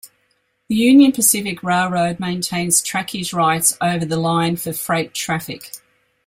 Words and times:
The 0.67 0.73
Union 0.73 1.11
Pacific 1.11 1.61
Railroad 1.61 2.19
maintains 2.19 2.81
trackage 2.81 3.33
rights 3.35 3.77
over 3.79 4.03
the 4.03 4.17
line 4.17 4.55
for 4.55 4.73
freight 4.73 5.13
traffic. 5.13 5.73